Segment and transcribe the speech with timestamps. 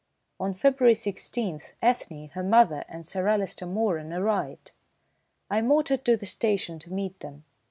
[0.39, 4.71] On February 16th Ethne, her mother, and Sir Alister Moeran arrived.
[5.47, 7.43] I motored to the station to meet them.